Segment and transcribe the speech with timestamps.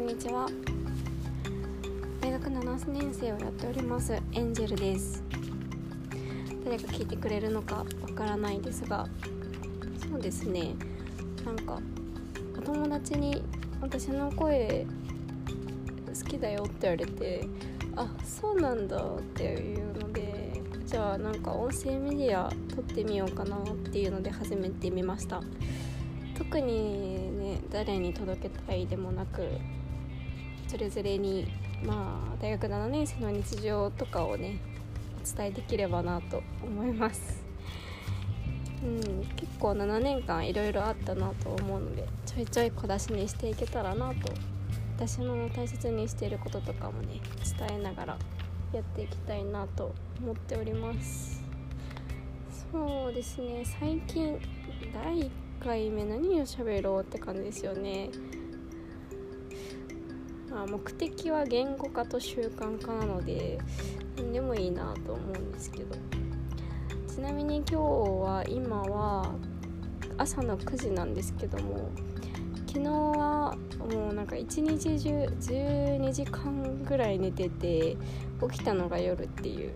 [0.00, 0.48] んにちは。
[2.22, 5.22] 大学7年生をやっておりますエンジェルです。
[6.64, 9.06] 誰か聞いてくれるのかわからないですが
[10.10, 10.74] そうですね。
[11.44, 11.78] なんか
[12.58, 13.44] お友達に
[13.82, 14.86] 私の声
[16.06, 17.46] 好きだよって言われて
[17.94, 25.42] あそうなんだっていうのでじゃあなんか音声メディア撮ってみようかなっていうので始めてみました。
[26.38, 29.46] 特にね誰に届けたいでもなく
[30.70, 31.48] それぞれに
[31.84, 34.56] まあ大学7年生の日常とかをね
[35.20, 37.42] お伝えできればなと思います。
[38.84, 39.00] うん
[39.34, 44.32] 結構7年間いろいろあったなと思うのでちょいちょい小出しにしていけたらなと
[44.96, 47.20] 私の大切にしていることとかもね
[47.58, 48.18] 伝えながら
[48.72, 51.42] やっていきたいなと思っております。
[52.70, 54.38] そうですね最近
[54.94, 58.08] 第1回目何を喋ろうって感じですよね。
[60.50, 63.58] まあ、目的は言語化と習慣化なので
[64.16, 65.96] 何でもいいなと思うんですけど。
[67.10, 69.34] ちなみに今日は今は
[70.16, 71.90] 朝の9時なんですけども
[72.68, 77.96] 昨日はもうなんか一日中12時間ぐらい寝てて
[78.50, 79.74] 起きたのが夜っていう。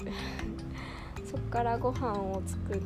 [1.28, 2.78] そっからご飯を作っ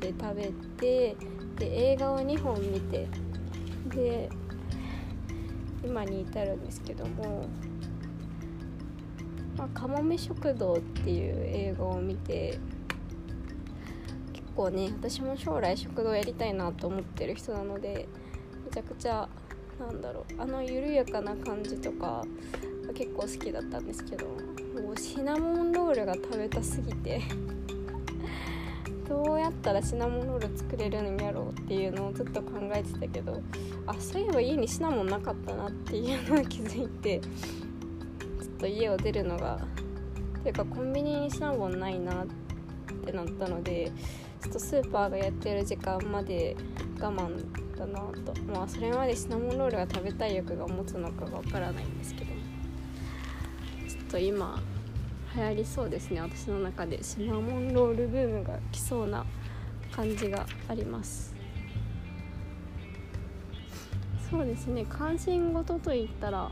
[0.00, 1.16] て食べて
[1.56, 3.08] で映画を2本見て
[3.94, 4.28] で
[5.86, 7.46] 今に至るんですけども
[9.56, 12.58] 「まあ、かもめ食堂」っていう映画を見て
[14.32, 18.08] 結構ね私も将来食堂やりたいなと思ってる人なので
[18.64, 19.28] めちゃくちゃ
[19.78, 22.24] なんだろうあの緩やかな感じとか
[22.94, 27.22] 結構好きだったんですけどもうシナモンロールが食べたすぎて
[29.24, 33.42] どうやったらシナモンロール作れるんやろうっていうのをずっと考えてたけど
[33.86, 37.28] あそういえば家にシナモンなかったなっていうのを気づいてちょ
[38.44, 39.58] っと家を出るのが
[40.46, 42.26] ていうかコンビニにシナモンないなっ
[43.04, 43.90] てなったので
[44.40, 46.56] ちょっとスーパーがやってる時間まで
[47.00, 48.32] 我慢だなと。
[48.42, 52.26] まあそれまでシナモンロールが食べたい欲が持つのかがわからないんですけど
[53.88, 54.62] ちょっと今
[55.36, 56.20] 流行りそうですね。
[56.20, 57.02] 私の中で。
[57.02, 59.26] シナモンロールブームが来そうな
[59.92, 61.34] 感じがあります。
[64.30, 64.86] そうですね。
[64.88, 66.50] 関心事といったら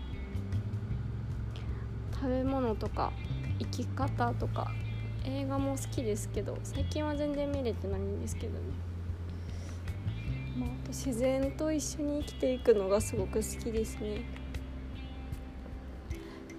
[2.14, 3.12] 食べ物とか
[3.58, 4.70] 生き方とか
[5.24, 8.58] 映画も好きですけど最近は全然見れてないんですけどね、
[10.58, 14.22] まあ、あと自然と一緒に生きていくのがすごく好きですね。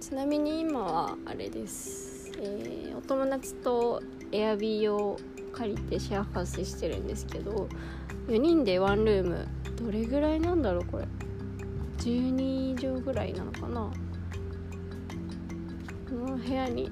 [0.00, 4.02] ちなみに今はあれです、えーお友達と
[4.32, 5.18] エアビーを
[5.52, 7.68] 借りてシェアハウスしてるんですけど
[8.26, 11.04] 4人でワンルームどれぐらいなんだろうこれ
[11.98, 13.92] ？12畳ぐらいなのかな？
[16.08, 16.90] この部屋に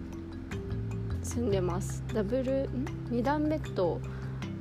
[1.23, 2.03] 住んでます。
[2.13, 4.01] ダブルん？2段ベッド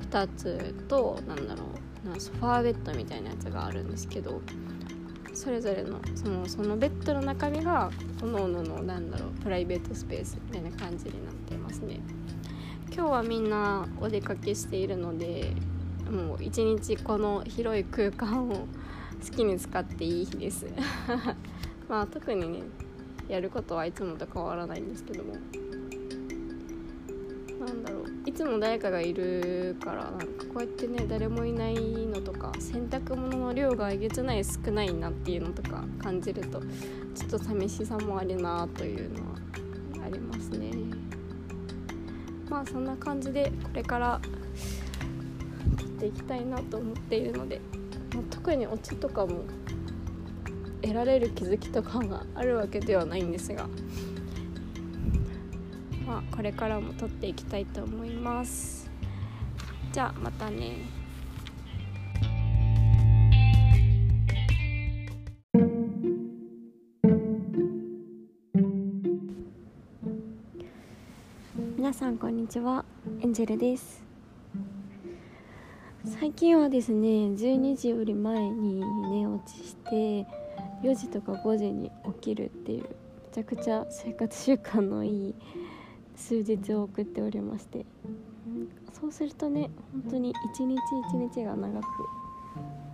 [0.10, 1.64] 2つとなんだろ
[2.06, 4.42] うなソファーベッドみたいなやつがあるんですけど
[5.34, 7.92] それぞれのそのそのベッドの中身が
[8.23, 12.00] 各々のなんだろうプライベートスペースみたいな感じになってますね。
[12.95, 15.51] 今日はみんなお出かけしているので
[16.09, 18.66] もう一日この広い空間を好
[19.35, 20.67] きに使っていい日です。
[21.89, 22.63] まあ特にね
[23.28, 25.34] やることはいつもと変わらないんですけども。
[27.63, 28.03] なんだろう。
[28.25, 36.62] いつも誰かがいるからなんかこうやってね誰もいないのとか洗濯物の量がえげつない少ないなっていうのとか感じると
[37.16, 39.38] ちょっと寂しさもあるなというのは
[40.06, 40.72] ありますね。
[42.50, 44.22] まあそんな感じでこれから
[45.78, 47.59] 撮っていきたいなと思っているので、
[48.29, 49.44] 特にオチとかも
[50.81, 53.68] 得られる気づきとかがあるわけではないんですが
[56.13, 58.88] まあこれからも撮っていきたいと思います。
[59.91, 60.75] じゃあまたね。
[71.76, 72.85] 皆さんこんにちは。
[73.22, 74.03] エンジェルです。
[76.05, 80.28] 最近はですね12時より前に寝落ちして
[80.84, 82.88] 4時とか5時に起きるっていうめ
[83.34, 85.35] ちゃくちゃ生活習慣のいい
[86.16, 87.86] 数日を送っておりまして。
[88.92, 90.78] そうするとね本当に一日
[91.10, 91.86] 一日が長く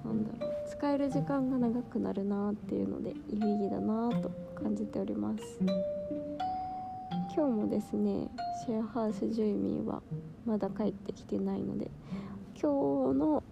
[0.05, 5.59] なんだろう使える時間が長くなるなっていうので有意義だなと感じております。
[7.35, 8.27] 今日もですね
[8.65, 10.01] シェアハウス住民は
[10.45, 11.91] まだ帰ってきてないので
[12.59, 13.43] 今日の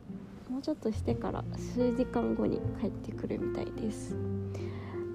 [0.50, 4.16] もうちょっとしてから数時間後に帰ってくるみたいです。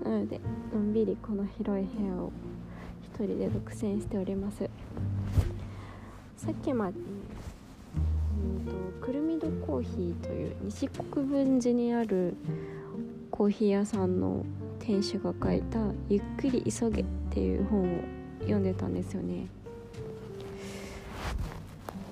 [0.05, 0.41] なので
[0.73, 2.33] のんびりこの広い部屋を
[3.27, 4.69] 人で独占しております。
[6.37, 8.73] さっきまでうんと
[9.07, 12.35] くるみどコーヒーという西国分寺にある
[13.31, 14.45] コーヒー屋さんの
[14.81, 15.79] 店主が書いた
[16.11, 18.01] 「ゆっくり急げ」っていう本を
[18.41, 19.47] 読んでたんですよね。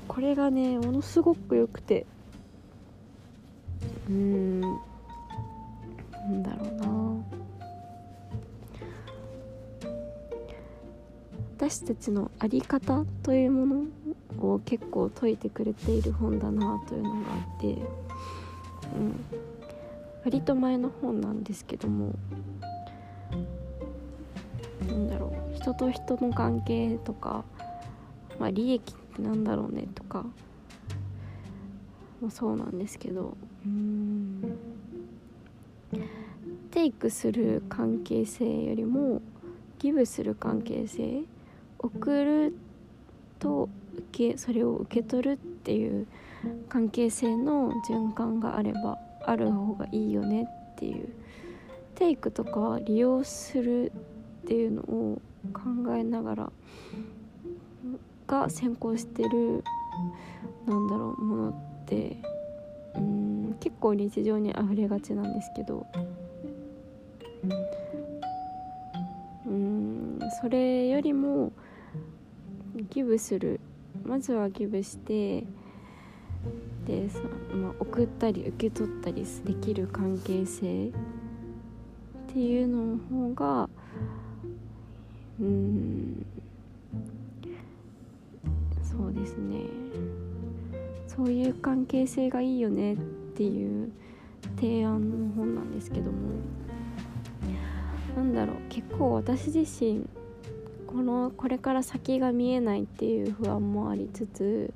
[0.07, 2.07] これがねものすごく良くて
[4.09, 4.69] うーんな
[6.29, 7.00] んだろうな。
[11.71, 17.21] 私たちの在り方というものを結構説いてくれている本だなというのがあ
[17.59, 17.71] って、う
[18.99, 19.25] ん、
[20.25, 22.13] 割と前の本なんですけども
[24.89, 27.45] なんだろう人と人の関係とか、
[28.41, 30.27] まあ、利益ってなんだろうねとか
[32.21, 34.59] もそうなんですけどうん。
[36.73, 39.23] テイクする関係性よりも
[39.79, 41.23] ギブする関係性
[41.83, 42.55] 送る
[43.39, 43.69] と
[44.13, 46.07] 受けそれを受け取るっていう
[46.69, 51.09] 関係性の循環があればある方がいいよねっていう
[51.95, 53.93] テイクとか利用する
[54.45, 55.21] っていうのを
[55.53, 56.53] 考えながら
[58.27, 59.65] が先行してる
[60.67, 61.55] なんだろうものっ
[61.87, 62.17] て
[62.95, 65.87] うん結構日常にあふれがちなんですけど。
[69.47, 71.53] うんそれよりも
[72.83, 73.61] ギブする
[74.05, 75.45] まずはギブして
[76.87, 77.21] でさ、
[77.55, 80.91] まあ、送ったり受け取ったりできる関係性っ
[82.33, 83.69] ていうの方が
[85.41, 86.27] うん
[88.83, 89.63] そうですね。
[91.07, 92.97] そういう関係性がいいよねっ
[93.35, 93.91] ていう
[94.57, 96.19] 提案の本なんですけども。
[98.17, 98.57] なんだろう。
[98.69, 100.07] 結構私自身
[100.93, 104.75] このこれから先が見えないっていう不安もありつつ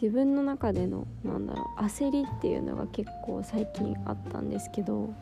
[0.00, 5.14] 自分の中でのなんだろう焦りっていうのが結構最近あったんですけど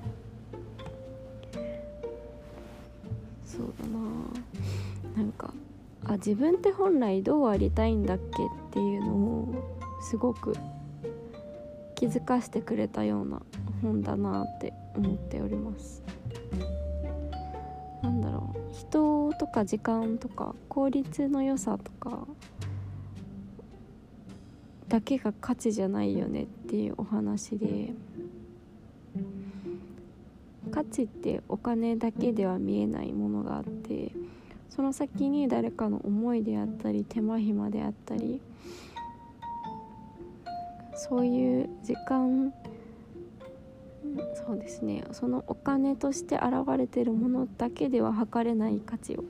[3.44, 5.52] そうだななんか
[6.06, 8.28] あ自分って本来どうありたいんだっけっ
[8.70, 9.54] ていうのを
[10.00, 10.56] すごく
[11.94, 13.42] 気づかせてくれたような
[13.82, 16.02] 本だなって思っております。
[18.02, 18.74] なんだろう。
[18.74, 22.26] 人とか時間とか効率の良さとか
[24.88, 27.92] だけが価値じゃないよねっていうお話で
[30.70, 34.12] 価値ってお金だけでは見えないものがあって
[34.68, 38.40] その先に誰かの思いであったり手間暇であったり
[40.94, 42.52] そういう時間
[44.34, 45.04] そうですね。
[45.12, 46.44] そのお金として現
[46.76, 49.20] れてるものだけでは測れない価値を。
[49.20, 49.24] っ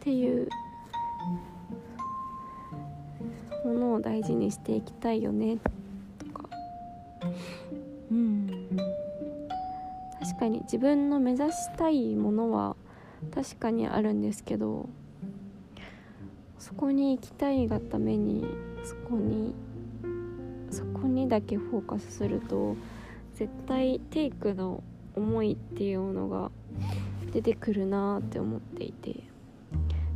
[0.00, 0.48] ていう
[3.64, 5.58] ものを大事にしていきたいよね。
[6.18, 6.48] とか。
[8.10, 8.68] うん。
[10.20, 12.76] 確かに自分の目指したいものは
[13.34, 14.88] 確かにあるんですけど
[16.58, 18.44] そこに行きたいがために
[18.84, 19.54] そこに
[20.70, 22.76] そこにだけフォーカスすると
[23.36, 24.82] 絶対テイクの
[25.14, 26.50] 思いっていうのが
[27.32, 29.14] 出てくるなって思っていて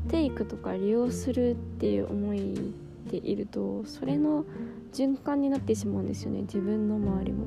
[0.08, 2.74] テイクとか利用するっていう思い
[3.10, 4.44] でいるとそれの
[4.92, 7.44] 循環になってしまうんですよね自分の周りも。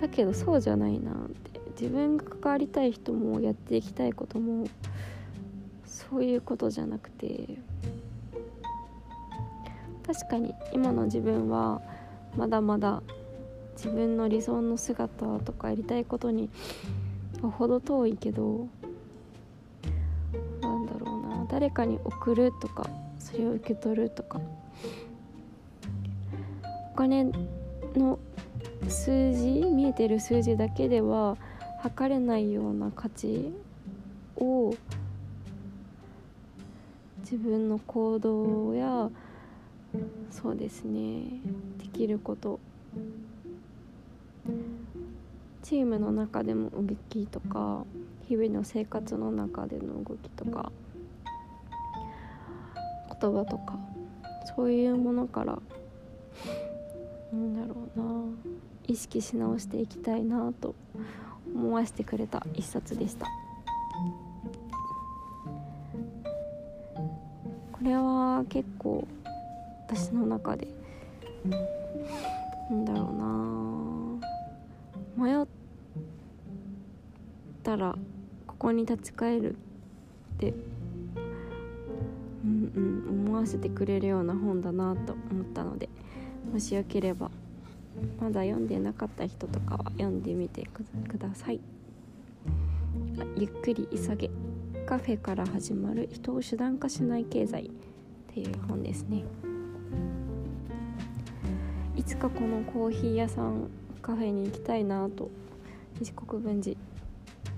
[0.00, 1.48] だけどそうじゃないなって。
[1.80, 4.66] 自分が関わりたい人もやっていきたいことも
[5.84, 7.56] そういうことじゃなくて
[10.04, 11.80] 確かに今の自分は
[12.36, 13.00] まだまだ
[13.78, 16.50] 自分の理想の姿とかやりたいことに
[17.40, 18.66] ほど遠いけど
[20.60, 24.40] なんだろうな誰かに送るとかそれを受け取るとか。
[26.92, 27.30] お金
[27.94, 28.18] の
[28.88, 31.36] 数字見えてる数字だけでは
[31.80, 33.52] 測れないような価値
[34.36, 34.74] を
[37.20, 39.08] 自分の行動や
[40.32, 41.22] そうですね
[41.78, 42.58] できること。
[45.62, 47.84] チームの中でも動きとか
[48.28, 50.70] 日々の生活の中での動きとか
[53.20, 53.78] 言葉とか
[54.56, 55.58] そういうものから
[57.32, 58.04] なんだろうな
[58.86, 60.74] 意識し直していきたいなと
[61.54, 63.26] 思わせてくれた一冊でした。
[67.72, 69.06] これは結構
[69.86, 70.66] 私の中で
[72.70, 73.57] なんだろうな
[75.18, 75.46] 迷っ
[77.64, 77.96] たら
[78.46, 79.56] ここに立ち返るっ
[80.38, 80.54] て
[82.44, 85.88] うんうん思わせてくれるような本だなと思ったので
[86.52, 87.32] もしよければ
[88.20, 90.62] まだ読んでなかった人とかは読んでみて
[91.08, 91.60] ください。
[93.36, 94.30] ゆっくり急げ。
[94.86, 97.70] カフェから始まる人を手段化しない経済っ
[98.32, 99.24] ていう本ですね。
[101.96, 103.68] いつかこのコーヒー屋さん
[104.08, 105.30] カフェに行きたいなと
[106.00, 106.74] 西国分寺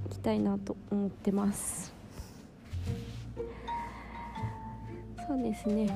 [0.09, 1.95] 行きたいなと思ってます。
[5.29, 5.87] そうですね。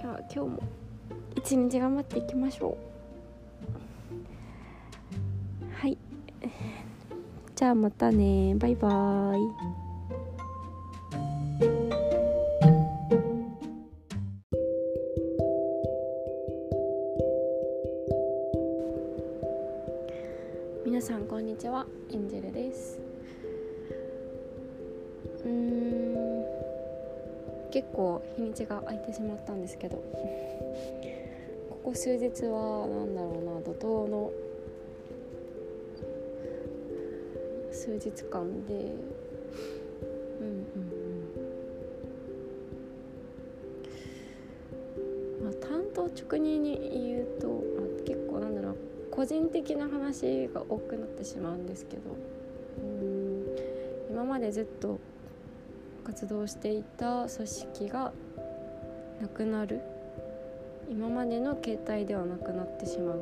[0.00, 0.62] じゃあ今日も
[1.34, 2.78] 一日頑張っていきましょ
[5.66, 5.74] う。
[5.74, 5.98] はい。
[7.56, 8.54] じゃあまたね。
[8.54, 9.38] バイバー
[9.80, 9.83] イ。
[22.14, 23.00] エンジェルです。
[25.44, 26.44] うーん。
[27.72, 29.96] 結構日にちが空いてしまったんですけど。
[31.70, 34.30] ここ数日は何だろうな怒涛の
[37.72, 38.74] 数日間で。
[40.40, 40.66] うんうん
[45.40, 45.44] うん。
[45.46, 46.78] まあ担当直入に
[47.08, 48.93] 言うとあ結構なんだろう。
[49.14, 52.02] 個人的な話が多くなってしまうんですけど
[52.82, 53.44] うん
[54.10, 54.98] 今までずっと
[56.04, 58.12] 活動していた組織が
[59.20, 59.80] なくなる
[60.90, 63.18] 今までの形態ではなくなってしまう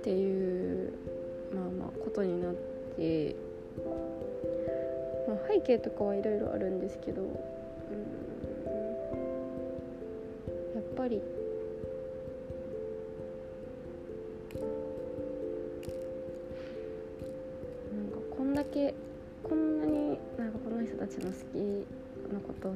[0.00, 0.92] っていう
[1.54, 2.54] まあまあことになっ
[2.96, 3.34] て、
[5.26, 7.22] まあ、背景とかはいろいろあるんですけど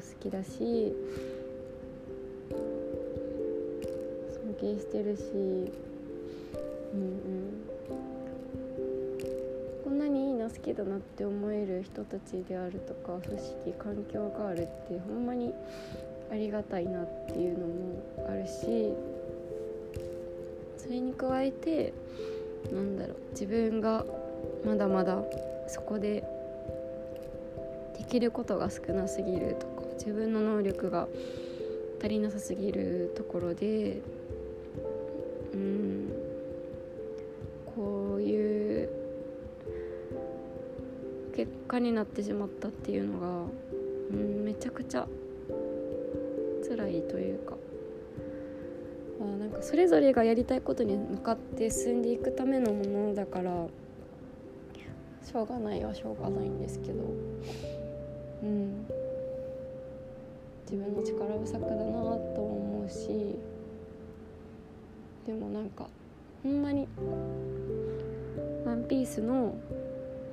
[0.03, 0.93] 好きだし
[4.31, 5.23] 尊敬してるし
[6.93, 7.73] うんうん。
[9.85, 15.55] こんなにいいの好きだなって思える人たちであるとか組織環境があるってほんまに
[16.31, 18.95] ありがたいなっていうのもあるし
[20.79, 21.93] それに加えて
[22.73, 24.05] なんだろう自分が
[24.65, 25.23] まだまだ
[25.69, 26.25] そこで
[27.99, 29.72] できることが少なすぎると
[30.05, 31.07] 自分の能力が
[32.01, 34.03] 足りなさすぎるところで
[35.55, 36.13] うん
[37.77, 38.89] こういう
[41.37, 43.29] 結果になってしまったっていうのが、
[44.11, 45.07] うん、めちゃくちゃ
[46.69, 47.55] 辛いというか。
[49.21, 53.69] あなんかそれぞれがやりたいことに向かって進んでいくためのものだから
[55.23, 57.05] しょうがないはしょうがないんですけど
[58.43, 58.87] うん
[60.73, 61.93] 自分の力不足だな
[62.35, 63.37] と思うし
[65.27, 65.87] でもなんか
[66.43, 66.89] ほんまに
[68.65, 69.55] 「ワンピースの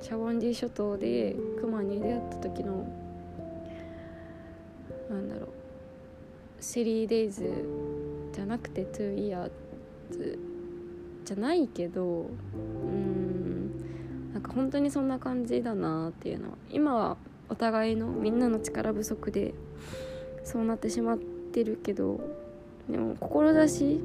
[0.00, 2.86] シャボンディ諸島でクマに出会った時の
[5.10, 5.48] なんだろう
[6.58, 9.50] 3days じゃなくて 2years
[11.26, 12.30] じゃないけど
[12.86, 17.18] うんなんか本当にそんな感じだなっていうのは今は
[17.50, 19.52] お互いのみんなの力不足で
[20.44, 22.20] そうなってしまってるけど
[22.88, 24.00] でも志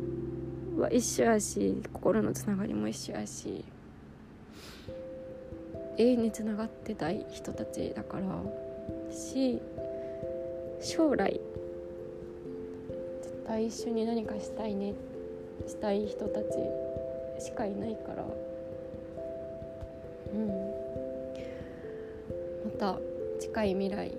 [0.78, 3.64] は一緒やし心のつながりも一緒やし
[5.98, 8.26] 永遠につながってたい人たちだから
[9.12, 9.62] し
[10.82, 11.40] 将来
[13.22, 14.94] 絶対一緒に何かしたいね
[15.68, 18.26] したい人たちしかいないから
[20.34, 20.48] うん。
[22.66, 22.98] また
[23.40, 24.12] 近い未来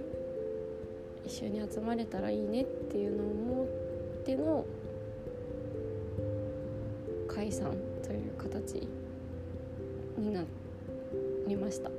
[1.26, 3.66] 一緒に集まれたらいいねっていうのを思っ
[4.24, 4.64] ての
[7.28, 8.88] 解散という形
[10.16, 10.44] にな
[11.46, 11.90] りました。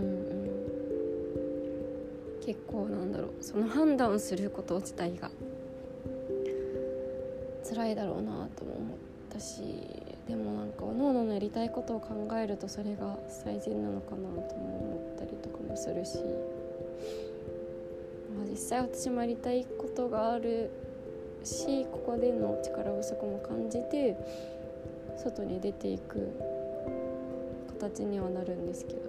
[0.00, 0.48] うんうん。
[2.40, 3.30] 結構なんだろう。
[3.40, 5.30] その判断をすること自体が
[7.68, 8.96] 辛いだろうなとも思っ
[9.30, 9.62] たし
[10.26, 17.27] でもなんかおのおののやりたいことを考えるとそれが最善なのかなとも思ったりとかもするし、まあ、実
[18.58, 20.70] 際私もやりたいことがある
[21.44, 24.16] しここでの力不足も感じて
[25.16, 26.32] 外に出ていく
[27.80, 29.08] 形にはなるんですけど。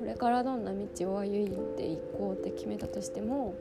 [0.00, 1.46] これからどんな道を歩い
[1.76, 3.54] ていこうって決めたとしても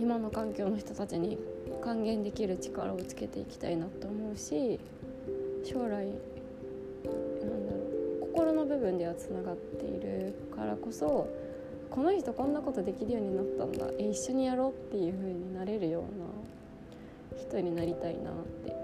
[0.00, 1.38] 今の環境の人たちに
[1.80, 4.80] 還元できる力をつけていきたいなと思うし
[5.64, 7.78] 将来なんだろ
[8.18, 11.28] う心の部分ではつながっているからこそ
[11.94, 18.34] この人こんなことできるようになったんだえ一緒にやろうっていう風になれるような人になりたいなっ
[18.64, 18.74] て、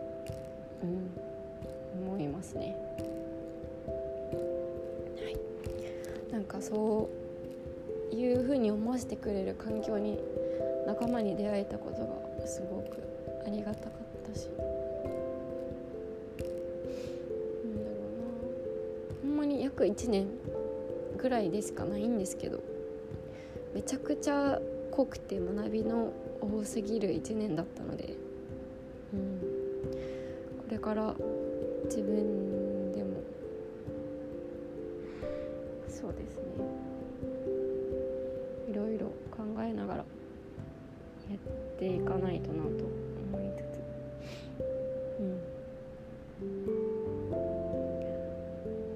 [0.83, 2.77] うん、思いますね。
[5.17, 7.09] はい、なんかそ
[8.13, 10.19] ういう風に思わせてくれる環境に
[10.87, 12.03] 仲間に出会えたこと
[12.41, 13.03] がすごく
[13.47, 14.63] ありがたかったし何
[17.75, 17.97] だろ
[19.23, 19.63] うなほんまに。
[19.63, 20.27] 約1年
[21.17, 22.61] ぐらいでしかないんですけど
[23.75, 24.61] めちゃくちゃ
[24.91, 28.17] 濃くて学びの多すぎる1年だったので、
[29.13, 29.41] うん、
[30.59, 31.15] これから
[31.85, 33.23] 自分でも。
[35.89, 36.43] そうですね。
[38.71, 40.05] いろいろ考えながらや
[41.37, 43.81] っていかないとなと思いつつ。
[45.21, 45.23] う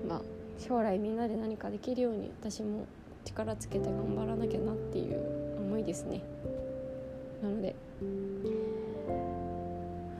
[0.05, 0.09] ん。
[0.09, 0.23] まあ
[0.59, 2.87] 将来みんなで何かできるように私も
[3.25, 6.23] 力つけて頑張らなきゃなっていう思いですね。
[7.43, 7.75] なので、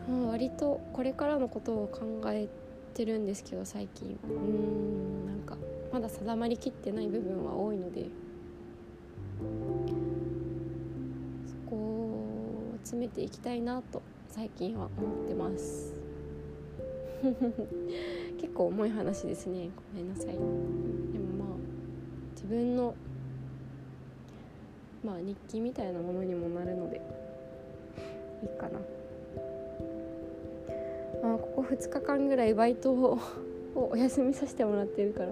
[0.09, 2.49] まあ、割とこれからのことを考え
[2.95, 4.19] てるんですけど最近。
[4.25, 5.57] うんなんか
[5.93, 8.07] まだ定まりきってない部分は多いので。
[11.47, 15.93] そこを詰めていきたいなと最近は思ってます。
[18.41, 19.71] 結構重い話ですね。
[19.95, 20.27] ごめんなさい。
[20.33, 21.42] でも
[22.53, 22.95] 分の
[25.05, 27.01] まあ日記みたいなものにもなるので
[28.43, 28.79] いいかな。
[31.25, 33.19] あここ2日間ぐらいバイトを
[33.75, 35.29] お休みさせてもらってるから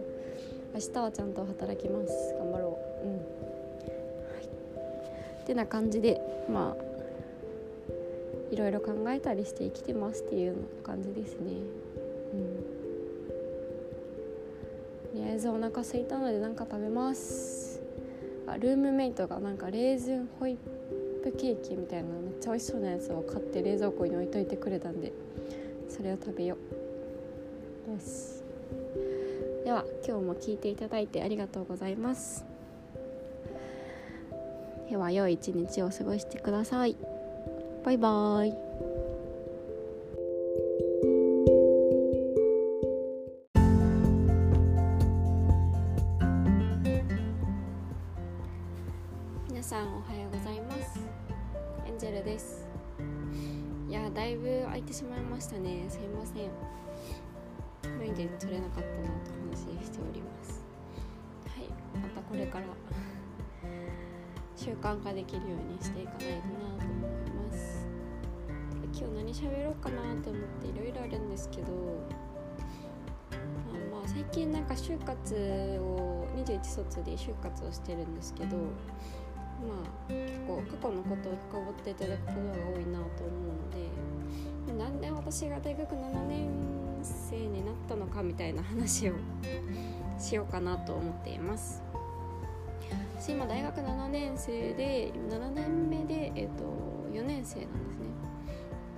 [0.75, 2.35] 明日はちゃんと働きます。
[2.39, 3.07] 頑張ろう。
[3.07, 3.17] うん。
[3.17, 3.21] は
[4.41, 4.45] い。
[5.43, 6.91] ってな感じでまあ
[8.51, 11.53] いろいろ考えたりして生きてますっていう感じですね。
[15.41, 17.81] ずお腹空いたので何か食べます。
[18.47, 20.57] あルームメイトがなんかレーズンホイッ
[21.23, 25.13] プケーキみたいなめっちゃ美味しそうなやつを買って冷蔵庫に置いといてくれたんで
[25.89, 26.57] それを食べよ
[27.89, 28.43] うよし
[29.65, 32.45] では今日も聞いていただいてありがとうございます。
[34.89, 36.97] では良い一日を過ごしてください。
[37.85, 38.70] バイバーイ。
[49.71, 50.99] さんおはようございます。
[51.87, 52.67] エンジェルです。
[53.89, 55.87] いやだいぶ空いてしまいましたね。
[55.89, 56.51] すいません。
[58.01, 60.65] 眉毛取れなかったなと話しております。
[61.47, 61.69] はい。
[62.03, 62.65] またこれから
[64.57, 66.33] 習慣化できるようにしていかないとな
[66.77, 67.87] と思います。
[68.93, 71.69] 今日何喋ろうかなと思っていろいろあるんですけど
[73.31, 73.37] ま
[73.95, 75.35] あ、まあ最近なんか就活
[75.81, 78.57] を21卒で就活をしてるんですけど
[79.67, 86.49] まあ結構過去のことを深掘っていただくことが多いなと思うのでなんで私が大学7年
[87.03, 89.15] 生になったのかみたいな話を
[90.19, 91.83] しようかなと思っています。
[93.19, 96.65] 私今大学7年生で7年目で、えーと、
[97.13, 98.07] 4年生なんですね。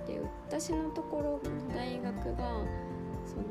[0.07, 2.63] で私のところの大学が
[3.25, 3.43] その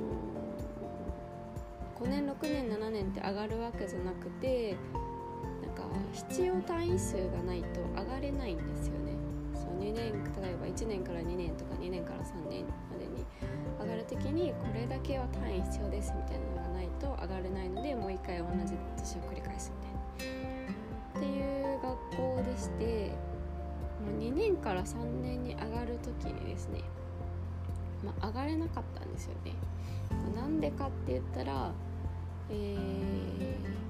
[2.01, 4.77] 5年6年7年って上がるわけじゃなくて
[5.75, 5.83] か
[6.13, 9.13] 必要単位数がないと上がれないんですよね
[9.55, 13.25] そう2年例えば1年から2年とか2年から3年までに
[13.81, 20.43] 上がる時にこれだけは単位必要ですみたいなのがないと上がれないのでもう一回同じ年を繰り返すみたいな
[21.19, 23.13] っていう学校でして
[24.19, 26.83] 2年から3年に上がる時にですね、
[28.05, 29.55] まあ、上がれなかったんですよね。
[30.35, 31.73] なんでかって言ったら、
[32.51, 33.82] えー、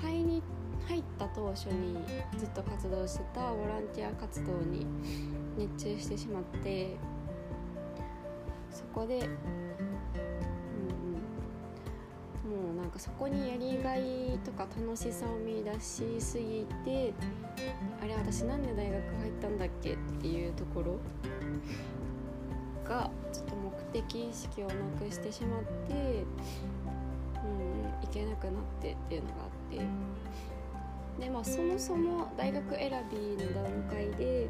[0.00, 0.42] 肺に
[0.88, 1.96] 入った当初に
[2.36, 4.86] ずっと活動してたボランティア活動に
[5.56, 6.96] 熱中してしまって
[8.70, 9.20] そこで、
[12.44, 17.14] うん、もうなんかそこにやりがいとか楽しさを見出しすぎて
[18.02, 20.98] あれ私なんで大学入ったんだっけっていうところ
[22.84, 26.24] がちょっと目的意識をなくしてしまって、
[27.42, 30.14] うん、行けなくなってっていうのがあって。
[31.18, 34.48] でまあそもそも大学選びの段階で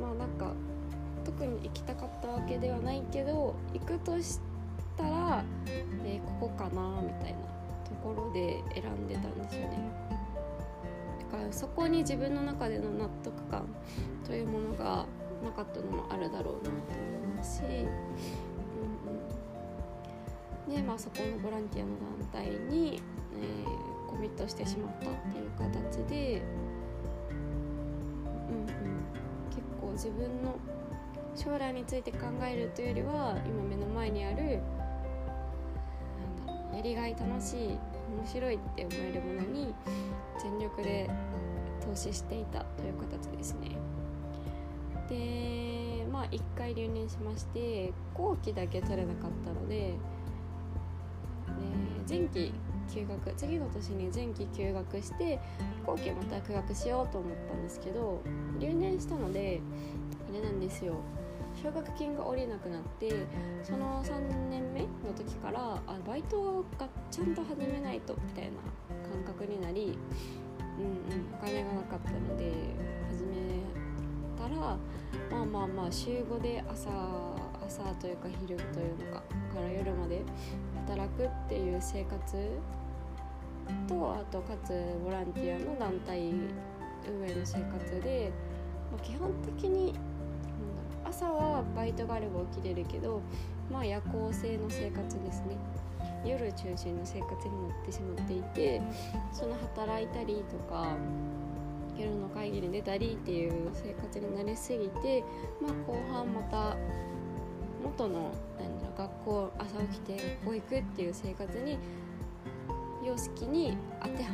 [0.00, 0.52] まあなんか
[1.24, 4.40] 特に行きたかったわけではないけど行くとし
[4.96, 5.44] たら、
[6.04, 7.38] えー、ここかなみたいな
[7.84, 9.92] ところで選んでたんですよね
[11.30, 13.66] だからそこに自分の中での納得感
[14.26, 15.06] というものが
[15.44, 16.72] なかったのもあるだろうなと思
[17.32, 17.68] いますし、うん
[20.68, 21.92] うん、で、まあ、そこのボランティアの
[22.32, 23.02] 団体に、
[23.34, 26.42] えー、コミットしてしまったっていう形で、
[28.48, 28.66] うんうん、
[29.50, 30.56] 結構自分の
[31.36, 34.60] 将来について考えるというよりは今目の前にある
[36.74, 37.78] やりがい楽しい面
[38.26, 39.74] 白いって思えるものに
[40.42, 41.08] 全力で
[41.84, 43.76] 投資していたという形ですね。
[45.08, 49.94] でまあ1回留年しまして後期だけ取れなかったので
[52.08, 52.52] 前期
[52.92, 53.34] 休学。
[53.36, 55.38] 次の年に前期休学して
[55.86, 58.20] 後期また休学しようと思ったんですけど
[58.58, 59.60] 留年したので
[60.28, 60.94] あれなんですよ。
[61.60, 63.12] 奨学金が下りなくなって
[63.62, 68.50] その3年目の時からあバイトがちゃんと始めないとみたいな
[69.12, 69.98] 感覚になり、
[70.78, 72.52] うんうん、お金がなかったので
[73.10, 73.60] 始め
[74.38, 74.78] たら
[75.30, 76.88] まあまあまあ週5で朝
[77.66, 79.22] 朝というか昼というのか
[79.52, 80.22] から夜まで
[80.86, 82.36] 働くっていう生活
[83.88, 84.72] とあとかつ
[85.04, 88.32] ボランティアの団体運営の生活で、
[88.92, 89.94] まあ、基本的に
[91.04, 93.20] 朝はバイトがあれば起きれるけど
[93.70, 95.56] まあ夜行性の生活ですね。
[96.24, 98.82] 夜中心の生活になってしまっていて
[99.32, 100.94] その働いたりとか
[101.96, 105.24] 夜の会議に出たりっていう生活になりすぎて、
[105.60, 106.76] まあ、後半また
[107.82, 111.78] 元の何だろう学校朝起きて学校行くっていう生活に
[113.02, 114.30] 様式に当ては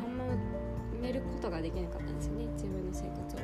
[1.01, 3.41] めることができなかったんですよね自分の生活を。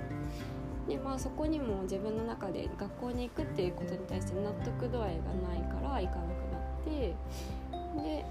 [0.89, 8.25] でまあそこにも自分の中で学校に行くっていうことに対して納得度合いがないから行かなくなってで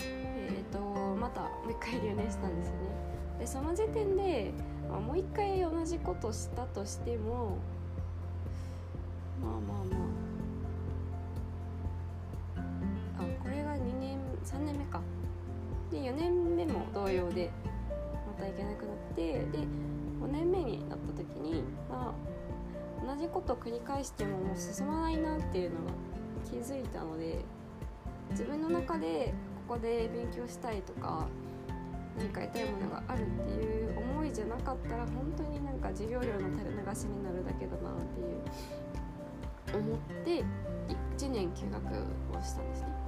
[0.00, 0.80] えっ、ー、と
[1.16, 2.80] またもう一回留年したんですよね
[3.38, 4.52] でその時点で、
[4.90, 7.58] まあ、もう一回同じことしたとしても
[9.40, 10.25] まあまあまあ
[14.56, 15.00] 3年目か。
[15.90, 17.50] で4年目も同様で
[18.26, 19.44] また行けなくなってで
[20.20, 22.14] 5年目になった時に、ま
[23.02, 25.92] あ、同じこと繰り返してももう進まないなっていうのが
[26.44, 27.44] 気づいたので
[28.30, 29.32] 自分の中で
[29.68, 31.28] ここで勉強したいとか
[32.18, 40.44] 何か得たいものがあるっていう思いじゃなかったら本当になんか授業料の垂れ流しになるだけだなっていう思って
[41.18, 43.05] 1年休学をしたんですね。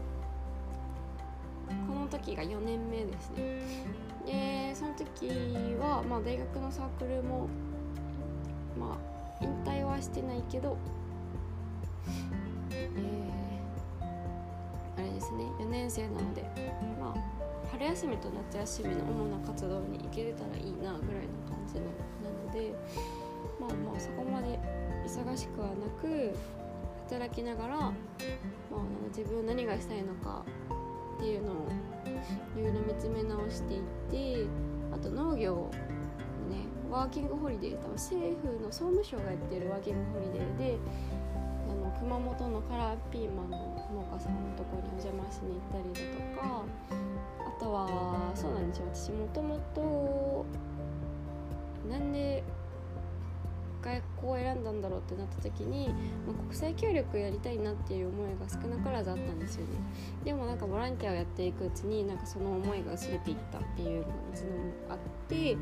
[2.08, 3.98] 時が4年目ですね。
[4.26, 5.28] でその時
[5.80, 7.48] は、まあ、大学のサークルも、
[8.78, 8.98] ま
[9.40, 10.76] あ、引退はしてないけど、
[12.70, 16.42] えー、あれですね4年生なので、
[17.00, 20.98] まあ、春休みと夏休みの主な活動に行けれたらいいなぐらいの
[21.48, 21.86] 感じの
[22.22, 22.74] なので
[23.58, 24.58] まあまあそこまで
[25.06, 26.36] 忙しくはなく
[27.08, 27.92] 働きながら、まあ、
[29.16, 30.44] 自分何がしたいのか
[31.18, 31.66] っていうのを
[32.56, 33.82] いろいろ見つめ直していっ
[34.46, 34.48] て
[34.92, 35.68] あと農業の
[36.48, 40.78] ねワーキングホリデー多分政府の総務省がやってるワーキングホリデーで
[41.68, 43.58] あの熊本のカラーピーマンの
[43.92, 46.64] 農家さんのとこにお邪魔しに行ったりだとか
[47.40, 48.86] あとはそうなんですよ。
[48.94, 50.46] 私もともと
[51.90, 52.44] なんで
[53.94, 55.88] 学校を選んだんだろうってなった時に、
[56.26, 59.72] まあ、国際協力やりたいなっていう思いが少なからずあったんですよね。
[60.24, 64.56] でもなんかボランティアをやっていくうちになんかその思いが薄れていったっていう感じのも
[64.90, 64.98] あっ
[65.28, 65.56] て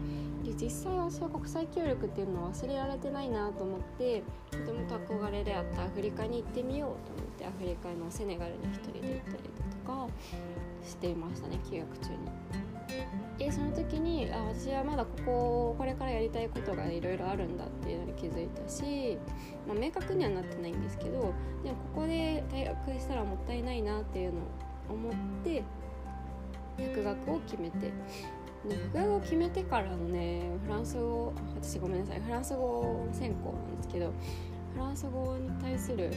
[0.44, 7.25] で実際私は国際協力っていうのを忘れられてないなと思ってとてもと憧れであったアフリカに行ってみようと思って。
[7.46, 9.42] アフリカのセネガルに一人で行ったり
[9.86, 10.08] だとか
[10.84, 12.18] していましたね休学中に。
[13.38, 19.18] でその時にあ私はまだこここれからやりたいことがいろいろあるんだっていうのに気づいたし、
[19.66, 21.32] まあ、明確にはなってないんですけどでも
[21.94, 25.12] ここで大学したらもったいないなっていうのを思っ
[25.44, 25.62] て
[26.78, 27.92] 薬学を決めて
[28.68, 34.12] で副学を決めてからのねフランス語私ごめんなさいフランス語専攻なんですけど
[34.72, 36.10] フランス語に対する、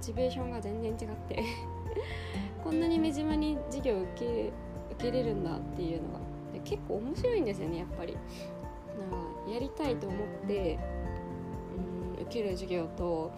[0.00, 1.42] チベーションが全然違って。
[2.64, 4.52] こんなに目島に授業受け
[4.94, 6.20] 受けれるんだっていうのが。
[6.64, 8.14] 結構面白いんですよねやっぱり。
[8.14, 10.78] なんかやりたいと思って
[12.18, 13.32] うん受ける授業と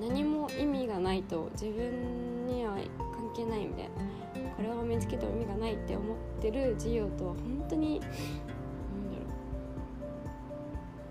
[0.00, 4.14] 何も意味がないと自分には関係ないみたいな。
[4.56, 9.24] これを見つけても意味がないって思ってる授業と本当に何だろ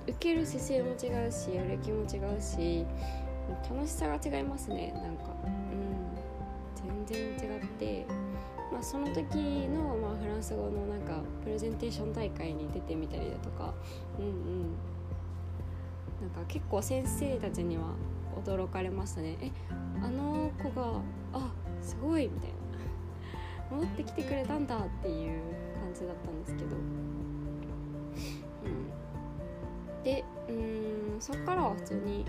[0.08, 0.12] う。
[0.12, 2.86] 受ける姿勢も違うしやる気も違うし
[3.70, 4.94] 楽しさが違いますね。
[5.02, 5.24] なんか。
[5.46, 7.06] うん。
[7.06, 8.06] 全然違って。
[8.72, 9.36] まあ、その時
[9.68, 13.74] の、まあ、フランス語のなんかプレゼンテーション大会に出てみたりだとか。
[14.18, 14.76] うんうん。
[16.22, 17.84] なんか結構先生たちには
[18.46, 19.38] 驚かれましたね。
[19.42, 19.52] え
[20.02, 21.02] あの子が
[21.34, 22.56] あすごいみたいな。
[23.78, 25.42] 戻ってきてくれたんだっていう
[25.82, 26.80] 感じだったんですけど、う
[30.00, 32.26] ん、でうんそっからは普通に、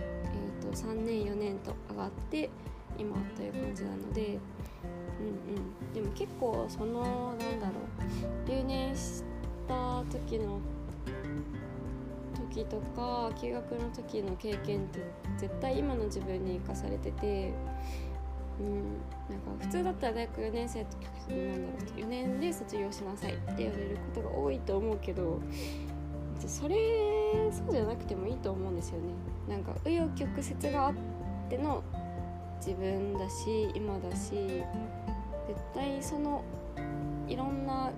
[0.71, 2.51] と、3年4年と上がって
[2.99, 4.39] 今という感じなので、
[5.21, 7.73] うんうん、でも結構そのなんだろ
[8.47, 9.23] う留年し
[9.67, 10.61] た時の
[12.53, 15.01] 時とか休学の時の経験って
[15.39, 17.53] 絶対今の自分に生かされてて、
[18.61, 25.41] うん、なんか普通だったら大学4年生の時なんだろう4年で卒業しなさいって言われることが多いと思うけど
[26.47, 26.77] それ
[27.51, 29.15] そうじゃなくてもいいと思うんですよね。
[29.49, 30.95] なんか紆余曲折があっ
[31.49, 31.83] ての
[32.59, 34.63] 自分だし今だし
[35.47, 36.43] 絶対その
[37.29, 37.91] いろんな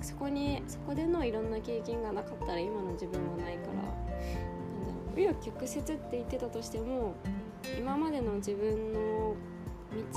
[0.00, 7.14] そこにそこでのいろんな経験がなかったら今の自分はないからなんだろう紆余曲折って言ってたとしても
[7.78, 9.34] 今までの自分の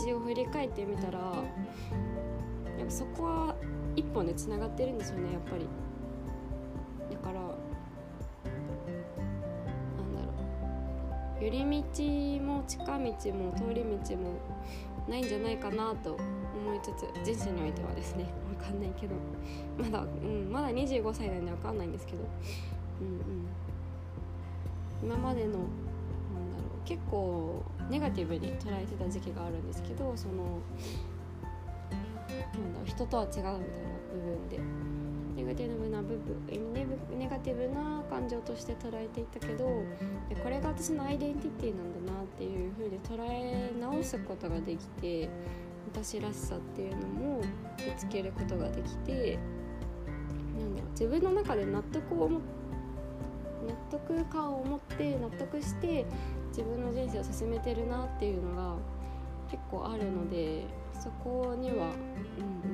[0.05, 3.55] 道を振り返ってみたらやっぱそこは
[3.95, 5.67] 一本でつながってるんですよねやっぱり。
[11.49, 14.39] 寄り道も近道も通り道も
[15.07, 18.25] ないんじゃないかなと思いつつ人生においてはですね
[18.59, 19.15] 分かんないけど。
[19.79, 22.19] まだ、うん、まだ25歳なんで分かんないんですけど、
[23.01, 23.47] うんうん、
[25.01, 25.63] 今までのなんだろ
[26.85, 30.59] う結構ネガティブに捉えてた時期があるんですけどその
[31.93, 31.97] な
[32.59, 33.57] んだろう人とは違うみたいな
[34.13, 34.98] 部分で。
[35.39, 36.73] ネガティブな部分
[37.17, 39.65] ネガティブな感情として捉えていたけど
[40.43, 45.29] これが私のアイデンティティなんだなっていう風に捉え直すことができて
[45.93, 47.41] 私らしさっていうのも
[47.77, 49.39] 見つけることができて
[50.57, 52.39] なんだろう自分の中で納得を納
[53.89, 56.05] 得感を持って納得して
[56.49, 58.75] 自分の人生を進めてるなっていうのが
[59.49, 60.65] 結構あるので
[61.01, 61.87] そこには、
[62.63, 62.68] うん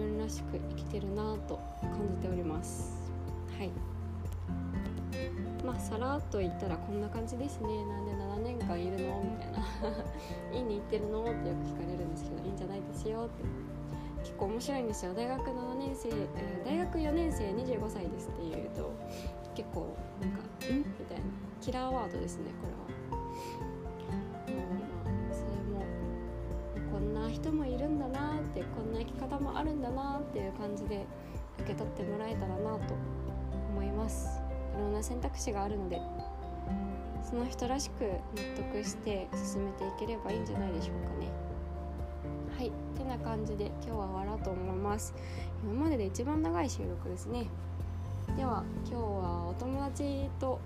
[0.00, 2.98] 分らしく生きてるなと感じております。
[3.58, 3.70] はい
[5.64, 9.22] まあさらっと言ったらこんな感じですねなんで7年間いるの？
[9.22, 9.58] みたいな
[10.56, 13.44] 「いいに行ってるの?」ってよく聞かれるんですけど「いいんじゃないですよ」って
[14.22, 18.90] 結構面白いんですよ大学7年生、えー、大学4年生25歳ですって言うと
[19.54, 20.38] 結構なんか
[20.72, 21.24] 「ん?」みたいな
[21.60, 22.80] キラーワードですねこれは。
[26.92, 27.98] こんな人もいるん
[28.76, 31.06] こんな生き方もあるんだなっていう感じで
[31.58, 32.94] 受け取ってもらえたらなと
[33.72, 34.40] 思います。
[34.76, 36.00] いろんな選択肢があるので
[37.22, 41.28] その人らしく納得して進めていければいいんじゃないでしょうかね。
[42.56, 42.72] はい。
[42.96, 45.14] てな感じで今日は終わろうと思います。
[45.62, 47.46] 今までで一番長い収録ですね。
[48.36, 50.60] では今日はお友達と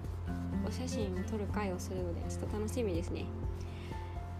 [0.67, 3.25] お写真を撮る会をするのでちょっと楽しみですね。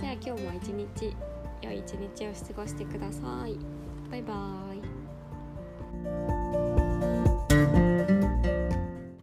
[0.01, 1.17] では今日も一日
[1.65, 3.57] 良い一日を過ごしてください。
[4.11, 4.74] バイバーイ。